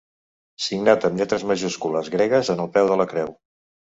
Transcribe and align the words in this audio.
Signat 0.67 1.03
amb 1.09 1.19
lletres 1.19 1.43
majúscules 1.51 2.09
gregues 2.15 2.51
en 2.55 2.63
el 2.65 2.73
peu 2.79 2.89
de 2.93 2.97
la 3.03 3.07
Creu. 3.15 3.31